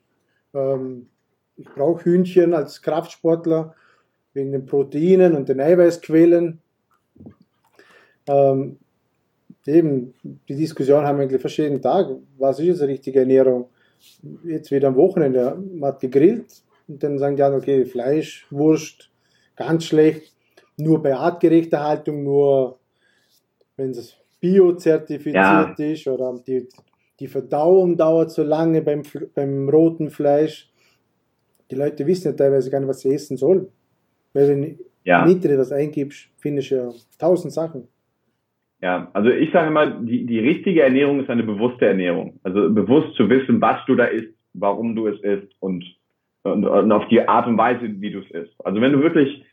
[0.54, 1.08] ähm,
[1.56, 3.76] ich brauche Hühnchen als Kraftsportler
[4.34, 6.60] wegen den Proteinen und den Eiweißquellen.
[8.28, 8.78] Ähm,
[9.66, 12.20] eben, die Diskussion haben wir eigentlich verschiedene Tage.
[12.38, 13.70] Was ist jetzt eine richtige Ernährung?
[14.44, 19.10] Jetzt wieder am Wochenende, man hat gegrillt und dann sagen die anderen, okay, Fleisch, Wurst,
[19.56, 20.33] ganz schlecht.
[20.84, 22.80] Nur bei artgerechter Haltung, nur
[23.78, 25.74] wenn es biozertifiziert ja.
[25.78, 26.68] ist oder die,
[27.20, 30.70] die Verdauung dauert so lange beim, beim roten Fleisch.
[31.72, 33.68] Die Leute wissen ja teilweise gar nicht, was sie essen sollen.
[34.34, 35.26] Weil wenn du ja.
[35.26, 37.88] nicht etwas eingibst, findest du ja tausend Sachen.
[38.82, 42.40] Ja, also ich sage mal, die, die richtige Ernährung ist eine bewusste Ernährung.
[42.44, 45.86] Also bewusst zu wissen, was du da isst, warum du es isst und,
[46.44, 48.54] und, und auf die Art und Weise, wie du es isst.
[48.66, 49.46] Also wenn du wirklich,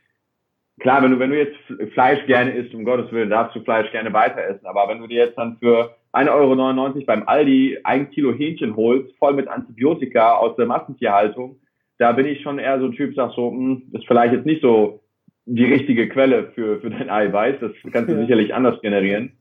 [0.81, 1.57] klar, wenn du, wenn du jetzt
[1.93, 4.67] Fleisch gerne isst, um Gottes Willen, darfst du Fleisch gerne weiter essen.
[4.67, 9.15] Aber wenn du dir jetzt dann für 1,99 Euro beim Aldi ein Kilo Hähnchen holst,
[9.19, 11.57] voll mit Antibiotika aus der Massentierhaltung,
[11.99, 14.47] da bin ich schon eher so ein Typ, sag so, mh, hm, ist vielleicht jetzt
[14.47, 15.01] nicht so
[15.47, 17.57] die richtige Quelle für, für dein Eiweiß.
[17.61, 18.21] Das kannst du ja.
[18.23, 19.33] sicherlich anders generieren.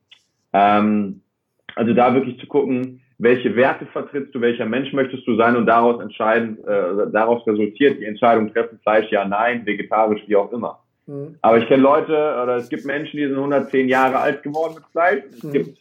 [0.54, 1.22] Ähm,
[1.76, 5.66] also da wirklich zu gucken, welche Werte vertrittst du, welcher Mensch möchtest du sein und
[5.66, 10.80] daraus entscheiden, äh, daraus resultiert die Entscheidung treffen, Fleisch ja, nein, vegetarisch, wie auch immer.
[11.10, 11.36] Mhm.
[11.42, 14.86] Aber ich kenne Leute oder es gibt Menschen, die sind 110 Jahre alt geworden mit
[14.92, 15.24] Fleisch.
[15.32, 15.52] Es mhm.
[15.52, 15.80] gibt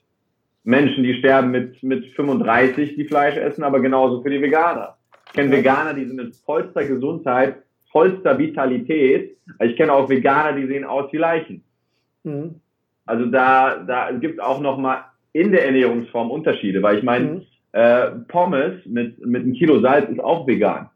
[0.65, 4.97] Menschen, die sterben mit, mit 35, die Fleisch essen, aber genauso für die Veganer.
[5.27, 7.57] Ich kenne Veganer, die sind in vollster Gesundheit
[7.91, 9.37] vollster Vitalität.
[9.61, 11.65] Ich kenne auch Veganer, die sehen aus wie Leichen.
[12.25, 12.57] Mhm.
[13.07, 17.43] Also da, da gibt es auch nochmal in der Ernährungsform Unterschiede, weil ich meine, mhm.
[17.73, 20.91] äh, Pommes mit, mit einem Kilo Salz ist auch vegan.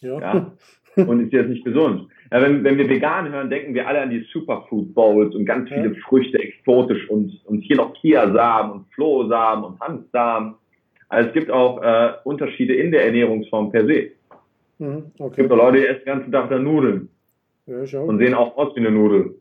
[0.00, 0.20] Ja.
[0.20, 0.52] ja.
[0.96, 2.08] Und ist jetzt nicht gesund.
[2.30, 5.68] Ja, wenn, wenn wir vegan hören, denken wir alle an die Superfood Bowls und ganz
[5.68, 6.00] viele ja.
[6.06, 10.54] Früchte exotisch und, und hier noch Kiasamen und Flohsamen und Hanfsamen.
[11.08, 14.10] Also es gibt auch äh, Unterschiede in der Ernährungsform per se.
[14.78, 15.30] Mhm, okay.
[15.30, 17.08] Es gibt auch Leute, die essen den ganzen Tag da Nudeln.
[17.66, 19.34] Ja, und sehen auch aus wie eine Nudel.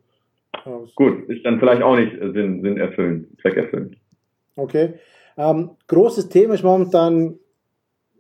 [0.66, 0.94] Aus.
[0.96, 3.96] Gut, ist dann vielleicht auch nicht Sinn, Sinn erfüllend, Zweck erfüllend.
[4.56, 4.96] Okay.
[5.38, 7.36] Ähm, großes Thema ist momentan,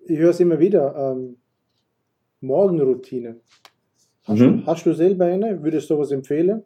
[0.05, 1.37] ich höre es immer wieder, ähm,
[2.41, 3.37] Morgenroutine.
[4.27, 4.61] Hast, mhm.
[4.61, 5.63] du, hast du selber eine?
[5.63, 6.63] Würdest du sowas empfehlen?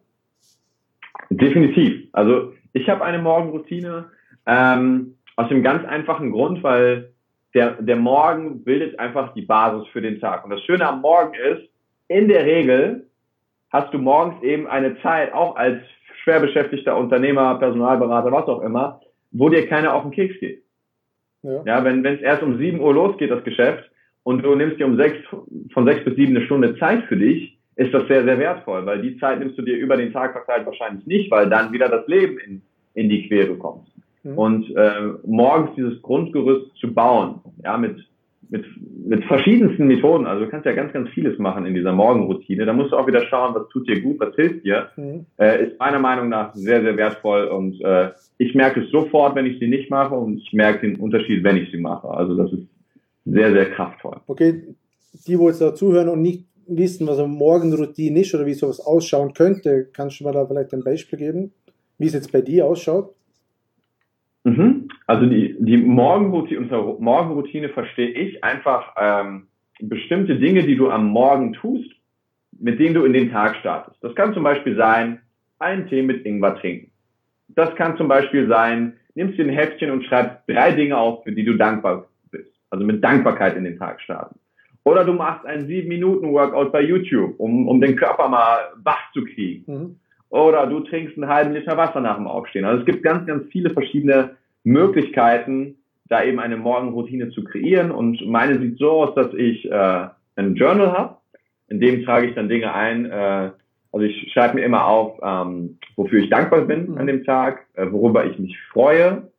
[1.30, 2.08] Definitiv.
[2.12, 4.06] Also ich habe eine Morgenroutine
[4.46, 7.12] ähm, aus dem ganz einfachen Grund, weil
[7.54, 10.44] der, der Morgen bildet einfach die Basis für den Tag.
[10.44, 11.68] Und das Schöne am Morgen ist,
[12.08, 13.06] in der Regel
[13.70, 15.80] hast du morgens eben eine Zeit, auch als
[16.22, 20.62] schwer beschäftigter Unternehmer, Personalberater, was auch immer, wo dir keiner auf den Keks geht.
[21.42, 23.88] Ja, ja wenn es erst um 7 Uhr losgeht, das Geschäft,
[24.24, 25.18] und du nimmst dir um sechs,
[25.72, 29.00] von sechs bis sieben eine Stunde Zeit für dich, ist das sehr, sehr wertvoll, weil
[29.00, 32.06] die Zeit nimmst du dir über den Tag verteilt wahrscheinlich nicht, weil dann wieder das
[32.06, 32.62] Leben in,
[32.94, 33.88] in die Quere kommt.
[34.22, 34.38] Mhm.
[34.38, 34.92] Und äh,
[35.24, 37.96] morgens dieses Grundgerüst zu bauen, ja, mit,
[38.50, 38.64] mit,
[39.06, 42.74] mit verschiedensten Methoden, also du kannst ja ganz, ganz vieles machen in dieser Morgenroutine, da
[42.74, 45.24] musst du auch wieder schauen, was tut dir gut, was hilft dir, mhm.
[45.38, 49.46] äh, ist meiner Meinung nach sehr, sehr wertvoll und äh, ich merke es sofort, wenn
[49.46, 52.08] ich sie nicht mache und ich merke den Unterschied, wenn ich sie mache.
[52.08, 52.66] Also das ist
[53.24, 54.16] sehr, sehr kraftvoll.
[54.26, 54.62] Okay,
[55.26, 56.44] die, wo jetzt da zuhören und nicht
[56.76, 60.72] wissen, was eine Morgenroutine ist oder wie sowas ausschauen könnte, kannst du mir da vielleicht
[60.72, 61.52] ein Beispiel geben,
[61.98, 63.14] wie es jetzt bei dir ausschaut?
[64.44, 64.88] Mhm.
[65.06, 69.46] Also die, die Morgenroutine, unter Morgenroutine verstehe ich einfach ähm,
[69.80, 71.90] bestimmte Dinge, die du am Morgen tust,
[72.58, 74.02] mit denen du in den Tag startest.
[74.02, 75.20] Das kann zum Beispiel sein,
[75.58, 76.90] einen Tee mit Ingwer trinken.
[77.48, 81.32] Das kann zum Beispiel sein, nimmst dir ein Heftchen und schreibst drei Dinge auf, für
[81.32, 82.06] die du dankbar
[82.72, 84.40] also mit Dankbarkeit in den Tag starten.
[84.84, 89.12] Oder du machst einen sieben Minuten Workout bei YouTube, um, um den Körper mal wach
[89.12, 89.72] zu kriegen.
[89.72, 89.96] Mhm.
[90.30, 92.64] Oder du trinkst einen halben Liter Wasser nach dem Aufstehen.
[92.64, 95.76] Also es gibt ganz, ganz viele verschiedene Möglichkeiten,
[96.08, 97.90] da eben eine Morgenroutine zu kreieren.
[97.90, 101.16] Und meine sieht so aus, dass ich äh, ein Journal habe.
[101.68, 103.06] In dem trage ich dann Dinge ein.
[103.06, 103.50] Äh,
[103.92, 106.98] also ich schreibe mir immer auf, ähm, wofür ich dankbar bin mhm.
[106.98, 109.30] an dem Tag, äh, worüber ich mich freue.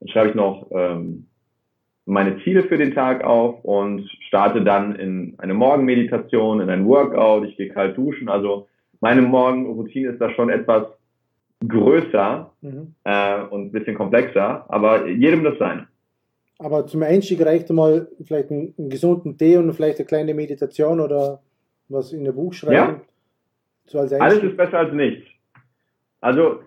[0.00, 1.26] Dann schreibe ich noch ähm,
[2.06, 7.48] meine Ziele für den Tag auf und starte dann in eine Morgenmeditation, in ein Workout,
[7.48, 8.28] ich gehe kalt duschen.
[8.28, 8.68] Also
[9.00, 10.86] meine Morgenroutine ist da schon etwas
[11.66, 12.94] größer mhm.
[13.04, 15.86] äh, und ein bisschen komplexer, aber jedem das sein.
[16.58, 21.00] Aber zum Einstieg reicht mal vielleicht einen, einen, gesunden Tee und vielleicht eine kleine Meditation
[21.00, 21.40] oder
[21.88, 22.74] was in der Buch schreiben.
[22.74, 23.00] Ja.
[23.86, 25.26] So Alles ist besser als nichts.
[26.20, 26.60] Also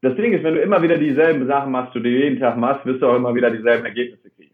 [0.00, 2.86] das Ding ist, wenn du immer wieder dieselben Sachen machst, die du jeden Tag machst,
[2.86, 4.49] wirst du auch immer wieder dieselben Ergebnisse kriegen.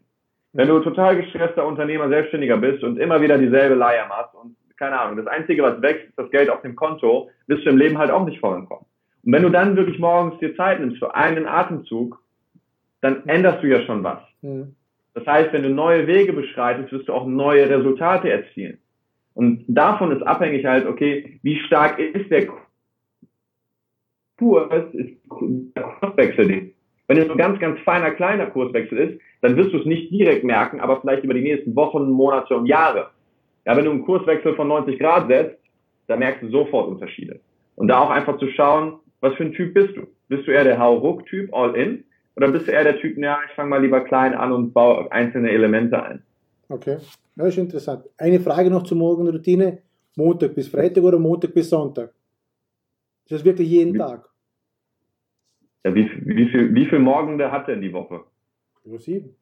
[0.53, 4.99] Wenn du total gestresster Unternehmer, Selbstständiger bist und immer wieder dieselbe Leier machst und keine
[4.99, 7.97] Ahnung, das Einzige, was wächst, ist das Geld auf dem Konto, wirst du im Leben
[7.97, 8.85] halt auch nicht vorankommen.
[9.23, 12.21] Und wenn du dann wirklich morgens dir Zeit nimmst für einen Atemzug,
[13.01, 14.19] dann änderst du ja schon was.
[14.41, 14.75] Mhm.
[15.13, 18.77] Das heißt, wenn du neue Wege beschreitest, wirst du auch neue Resultate erzielen.
[19.33, 22.47] Und davon ist abhängig halt, okay, wie stark ist der
[24.37, 25.17] Kurs, ist
[25.75, 26.73] der Kurswechsel.
[27.07, 30.11] Wenn es so ein ganz, ganz feiner, kleiner Kurswechsel ist, dann wirst du es nicht
[30.11, 33.11] direkt merken, aber vielleicht über die nächsten Wochen, Monate und Jahre.
[33.65, 35.57] Ja, wenn du einen Kurswechsel von 90 Grad setzt,
[36.07, 37.39] dann merkst du sofort Unterschiede.
[37.75, 40.07] Und da auch einfach zu schauen, was für ein Typ bist du?
[40.27, 42.03] Bist du eher der Hau-Ruck-Typ, all in?
[42.35, 45.11] Oder bist du eher der Typ, ja, ich fange mal lieber klein an und baue
[45.11, 46.23] einzelne Elemente ein?
[46.69, 46.97] Okay,
[47.35, 48.03] das ist interessant.
[48.17, 49.79] Eine Frage noch zur Morgenroutine.
[50.15, 52.11] Montag bis Freitag oder Montag bis Sonntag?
[53.25, 54.27] Ist das wirklich jeden Tag?
[55.83, 58.21] Ja, wie, wie, viel, wie viel Morgende hat denn die Woche?
[58.83, 59.35] Nur sieben.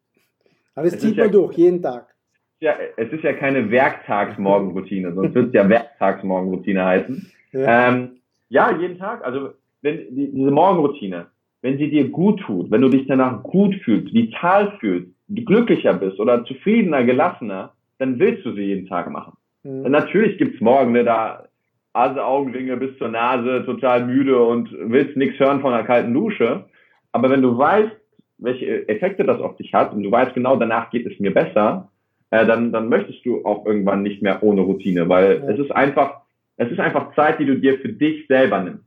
[0.76, 2.14] Aber das zieht man ja, durch, jeden Tag.
[2.60, 7.32] Ja, es ist ja keine Werktagsmorgenroutine, sonst wird es ja Werktagsmorgenroutine heißen.
[7.52, 7.90] Ja.
[7.90, 8.18] Ähm,
[8.50, 9.24] ja, jeden Tag.
[9.26, 11.28] Also wenn die, diese Morgenroutine,
[11.62, 16.20] wenn sie dir gut tut, wenn du dich danach gut fühlst, vital fühlst, glücklicher bist
[16.20, 19.34] oder zufriedener, gelassener, dann willst du sie jeden Tag machen.
[19.64, 19.90] Mhm.
[19.92, 21.48] Natürlich gibt's Morgen, ne, da
[21.96, 26.66] also Augenringe bis zur Nase, total müde und willst nichts hören von einer kalten Dusche.
[27.12, 27.92] Aber wenn du weißt,
[28.38, 31.90] welche Effekte das auf dich hat und du weißt genau, danach geht es mir besser,
[32.32, 35.50] äh, dann, dann möchtest du auch irgendwann nicht mehr ohne Routine, weil ja.
[35.52, 36.22] es ist einfach,
[36.58, 38.84] es ist einfach Zeit, die du dir für dich selber nimmst.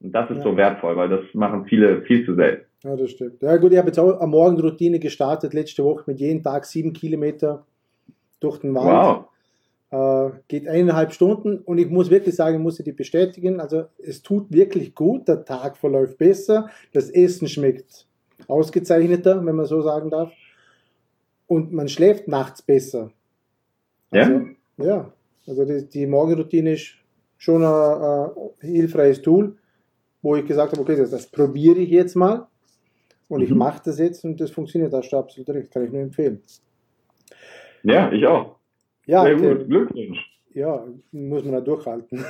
[0.00, 0.42] Und das ist ja.
[0.42, 2.66] so wertvoll, weil das machen viele viel zu selten.
[2.84, 3.40] Ja, das stimmt.
[3.40, 6.66] Ja gut, ich habe jetzt auch am Morgen Routine gestartet, letzte Woche mit jeden Tag
[6.66, 7.64] sieben Kilometer
[8.40, 8.86] durch den Wald.
[8.86, 9.31] Wow.
[9.92, 13.60] Äh, geht eineinhalb Stunden und ich muss wirklich sagen, ich muss die bestätigen.
[13.60, 18.06] Also es tut wirklich gut, der Tag verläuft besser, das Essen schmeckt
[18.48, 20.32] ausgezeichneter, wenn man so sagen darf.
[21.46, 23.10] Und man schläft nachts besser.
[24.10, 24.44] Also, ja?
[24.78, 25.12] Ja,
[25.46, 26.94] also die, die Morgenroutine ist
[27.36, 29.58] schon ein, ein hilfreiches Tool,
[30.22, 32.46] wo ich gesagt habe, okay, das, das probiere ich jetzt mal
[33.28, 33.44] und mhm.
[33.44, 36.42] ich mache das jetzt und das funktioniert, das ist absolut richtig, kann ich nur empfehlen.
[37.82, 38.61] Ja, ich auch.
[39.06, 40.18] Ja, Sehr gut, Glückwunsch.
[40.54, 42.18] Ja, muss man da durchhalten.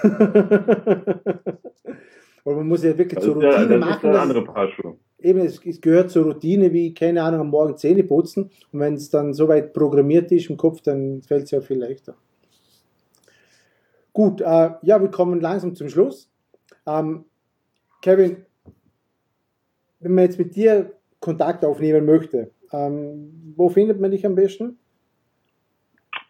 [2.45, 3.99] Weil man muss ja wirklich das zur Routine ja, das machen.
[3.99, 4.97] Ist eine andere Paar Schuhe.
[5.19, 8.51] Eben, es, es, gehört zur Routine, wie, keine Ahnung, am Morgen Zähne putzen.
[8.73, 12.17] Und wenn es dann soweit programmiert ist im Kopf, dann fällt es ja viel leichter.
[14.13, 16.31] Gut, äh, ja, wir kommen langsam zum Schluss.
[16.87, 17.25] Ähm,
[18.03, 18.45] Kevin,
[20.01, 24.79] wenn man jetzt mit dir Kontakt aufnehmen möchte, ähm, wo findet man dich am besten?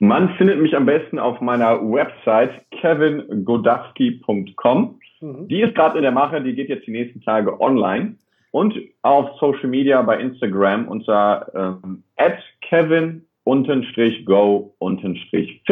[0.03, 4.99] Man findet mich am besten auf meiner Website kevingodowski.com.
[5.21, 5.47] Mhm.
[5.47, 8.17] Die ist gerade in der Mache, die geht jetzt die nächsten Tage online.
[8.51, 12.03] Und auf Social Media bei Instagram unter ähm,
[12.69, 15.63] kevin-go-fit.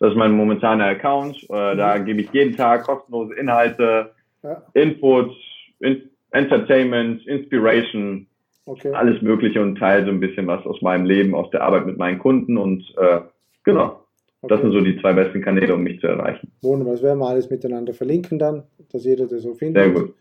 [0.00, 1.46] Das ist mein momentaner Account.
[1.48, 1.78] Äh, mhm.
[1.78, 4.10] Da gebe ich jeden Tag kostenlose Inhalte,
[4.42, 4.60] ja.
[4.74, 5.36] Inputs,
[5.78, 8.26] in Entertainment, Inspiration,
[8.66, 8.92] okay.
[8.92, 11.96] alles Mögliche und teile so ein bisschen was aus meinem Leben, aus der Arbeit mit
[11.96, 13.20] meinen Kunden und äh,
[13.64, 14.00] Genau.
[14.42, 14.54] Okay.
[14.54, 16.50] Das sind so die zwei besten Kanäle, um mich zu erreichen.
[16.62, 19.82] Wunderbar, das werden wir alles miteinander verlinken dann, dass jeder das so findet.
[19.84, 20.14] Sehr gut.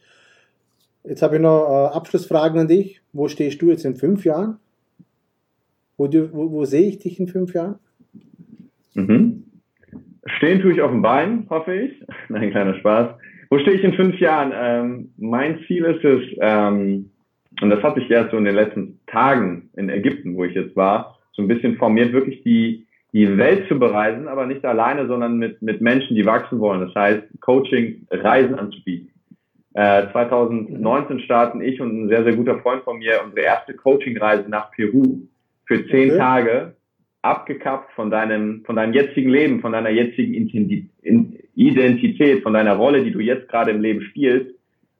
[1.03, 3.01] Jetzt habe ich noch äh, Abschlussfragen an dich.
[3.13, 4.57] Wo stehst du jetzt in fünf Jahren?
[5.97, 7.79] Wo, wo, wo sehe ich dich in fünf Jahren?
[8.93, 9.43] Mhm.
[10.37, 12.05] Stehen tue ich auf dem Bein, hoffe ich.
[12.29, 13.15] Nein, kleiner Spaß.
[13.49, 14.51] Wo stehe ich in fünf Jahren?
[14.55, 17.09] Ähm, mein Ziel ist es, ähm,
[17.61, 20.75] und das hatte ich erst so in den letzten Tagen in Ägypten, wo ich jetzt
[20.75, 25.37] war, so ein bisschen formiert, wirklich die, die Welt zu bereisen, aber nicht alleine, sondern
[25.37, 26.81] mit, mit Menschen, die wachsen wollen.
[26.81, 29.09] Das heißt, Coaching, Reisen anzubieten.
[29.73, 34.49] Äh, 2019 starten ich und ein sehr, sehr guter Freund von mir unsere erste Coaching-Reise
[34.49, 35.21] nach Peru
[35.65, 36.17] für zehn okay.
[36.17, 36.75] Tage,
[37.21, 40.33] abgekappt von deinem, von deinem jetzigen Leben, von deiner jetzigen
[41.55, 44.55] Identität, von deiner Rolle, die du jetzt gerade im Leben spielst,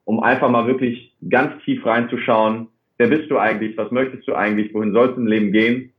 [0.06, 4.74] um einfach mal wirklich ganz tief reinzuschauen, wer bist du eigentlich, was möchtest du eigentlich,
[4.74, 5.91] wohin soll es im Leben gehen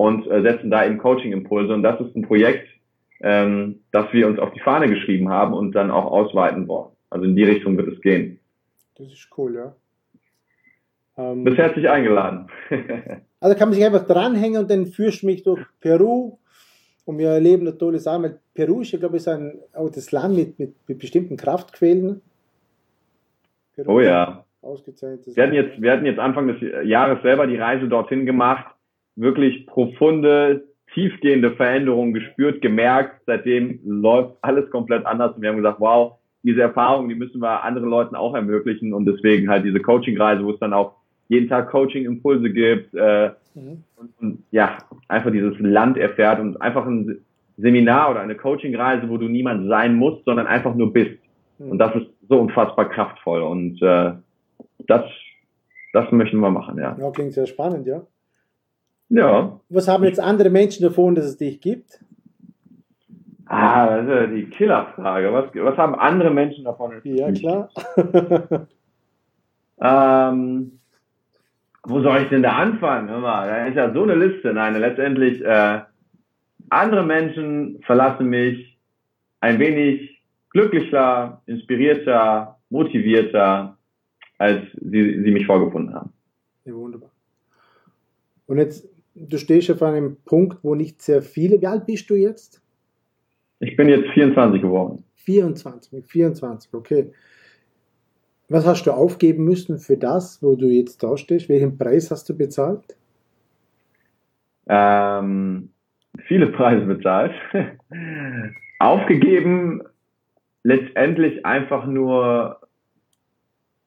[0.00, 1.74] und äh, setzen da eben Coaching-Impulse.
[1.74, 2.66] Und das ist ein Projekt,
[3.20, 6.90] ähm, das wir uns auf die Fahne geschrieben haben und dann auch ausweiten wollen.
[7.10, 8.40] Also in die Richtung wird es gehen.
[8.96, 9.74] Das ist cool, ja.
[11.18, 12.48] Ähm, Bist herzlich eingeladen.
[13.40, 16.38] also kann man sich einfach dranhängen und dann führst du mich durch Peru
[17.04, 18.22] und wir erleben eine tolle Sache.
[18.22, 22.22] Weil Peru ist ja, glaube ich, ein, auch das Land mit, mit, mit bestimmten Kraftquellen.
[23.74, 24.44] Peru oh ja.
[24.62, 25.36] Ausgezeichnet.
[25.36, 28.66] Wir hatten, jetzt, wir hatten jetzt Anfang des Jahres selber die Reise dorthin gemacht
[29.16, 33.22] wirklich profunde, tiefgehende Veränderungen gespürt, gemerkt.
[33.26, 37.64] Seitdem läuft alles komplett anders und wir haben gesagt, wow, diese Erfahrung, die müssen wir
[37.64, 40.96] anderen Leuten auch ermöglichen und deswegen halt diese Coaching-Reise, wo es dann auch
[41.28, 43.84] jeden Tag Coaching-Impulse gibt äh, mhm.
[43.96, 47.20] und, und, ja, einfach dieses Land erfährt und einfach ein
[47.56, 51.18] Seminar oder eine Coaching-Reise, wo du niemand sein musst, sondern einfach nur bist.
[51.58, 51.72] Mhm.
[51.72, 54.12] Und das ist so unfassbar kraftvoll und äh,
[54.86, 55.04] das,
[55.92, 56.96] das möchten wir machen, ja.
[56.98, 58.02] Ja, klingt sehr spannend, ja.
[59.10, 59.60] Ja.
[59.68, 62.00] Was haben jetzt andere Menschen davon, dass es dich gibt?
[63.46, 65.32] Ah, das ist ja die Killerfrage.
[65.32, 66.92] Was, was haben andere Menschen davon?
[67.02, 67.68] Ja, klar.
[69.80, 70.78] ähm,
[71.82, 73.08] wo soll ich denn da anfangen?
[73.08, 74.52] Hör mal, da ist ja so eine Liste.
[74.54, 75.80] Nein, letztendlich, äh,
[76.68, 78.78] andere Menschen verlassen mich
[79.40, 83.76] ein wenig glücklicher, inspirierter, motivierter,
[84.38, 86.12] als sie, sie mich vorgefunden haben.
[86.64, 87.10] Ja, wunderbar.
[88.46, 91.60] Und jetzt du stehst auf einem Punkt, wo nicht sehr viele.
[91.60, 92.62] Wie alt bist du jetzt?
[93.60, 95.04] Ich bin jetzt 24 geworden.
[95.16, 97.12] 24, mit 24, okay.
[98.48, 101.48] Was hast du aufgeben müssen für das, wo du jetzt da stehst?
[101.48, 102.96] Welchen Preis hast du bezahlt?
[104.68, 105.70] Ähm,
[106.26, 107.32] viele Preise bezahlt.
[108.78, 109.82] Aufgegeben
[110.62, 112.60] letztendlich einfach nur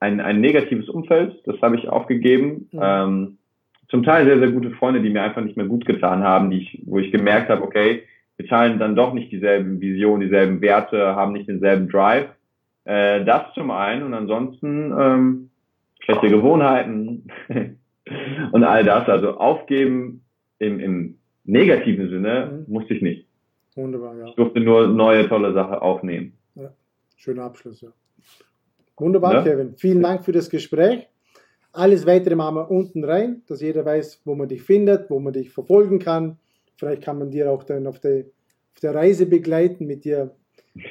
[0.00, 2.68] ein, ein negatives Umfeld, das habe ich aufgegeben.
[2.72, 2.80] Mhm.
[2.80, 3.38] Ähm,
[3.94, 6.62] zum Teil sehr, sehr gute Freunde, die mir einfach nicht mehr gut getan haben, die
[6.62, 8.02] ich, wo ich gemerkt habe, okay,
[8.36, 12.26] wir teilen dann doch nicht dieselben Visionen, dieselben Werte, haben nicht denselben Drive.
[12.86, 15.50] Äh, das zum einen und ansonsten ähm,
[16.00, 17.28] schlechte Gewohnheiten
[18.50, 19.08] und all das.
[19.08, 20.24] Also aufgeben
[20.58, 22.74] im, im negativen Sinne mhm.
[22.74, 23.28] musste ich nicht.
[23.76, 24.26] Wunderbar, ja.
[24.26, 26.32] Ich durfte nur neue tolle Sachen aufnehmen.
[26.56, 26.72] Ja.
[27.16, 27.90] Schöner Abschluss, ja.
[28.96, 29.42] Wunderbar, ja?
[29.42, 29.74] Kevin.
[29.76, 31.06] Vielen Dank für das Gespräch.
[31.76, 35.32] Alles weitere machen wir unten rein, dass jeder weiß, wo man dich findet, wo man
[35.32, 36.38] dich verfolgen kann.
[36.76, 38.26] Vielleicht kann man dir auch dann auf der,
[38.74, 40.30] auf der Reise begleiten, mit dir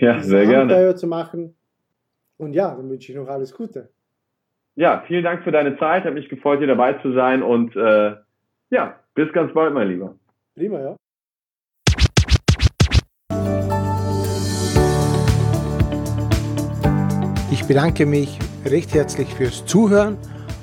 [0.01, 0.95] ja, sehr gerne.
[0.95, 1.55] zu machen.
[2.35, 3.91] Und ja, dann wünsche ich noch alles Gute.
[4.75, 6.03] Ja, vielen Dank für deine Zeit.
[6.03, 7.43] Hat mich gefreut, hier dabei zu sein.
[7.43, 8.15] Und äh,
[8.69, 10.15] ja, bis ganz bald, mein Lieber.
[10.53, 10.95] Prima, ja.
[17.53, 20.17] Ich bedanke mich recht herzlich fürs Zuhören